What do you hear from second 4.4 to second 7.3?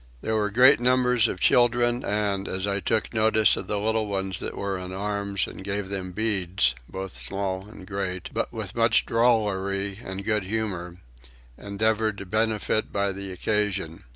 were in arms and gave them beads, both